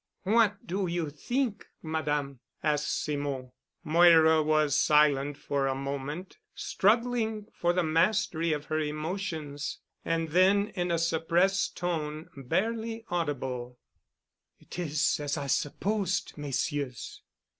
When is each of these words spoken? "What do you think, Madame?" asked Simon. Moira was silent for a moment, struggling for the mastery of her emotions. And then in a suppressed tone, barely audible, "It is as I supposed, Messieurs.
"What 0.23 0.65
do 0.65 0.87
you 0.87 1.11
think, 1.11 1.67
Madame?" 1.83 2.39
asked 2.63 3.03
Simon. 3.05 3.51
Moira 3.83 4.41
was 4.41 4.73
silent 4.73 5.37
for 5.37 5.67
a 5.67 5.75
moment, 5.75 6.39
struggling 6.55 7.45
for 7.53 7.71
the 7.71 7.83
mastery 7.83 8.51
of 8.51 8.65
her 8.65 8.79
emotions. 8.79 9.77
And 10.03 10.29
then 10.29 10.69
in 10.69 10.89
a 10.89 10.97
suppressed 10.97 11.77
tone, 11.77 12.29
barely 12.35 13.05
audible, 13.09 13.77
"It 14.59 14.79
is 14.79 15.19
as 15.19 15.37
I 15.37 15.45
supposed, 15.45 16.35
Messieurs. 16.35 17.21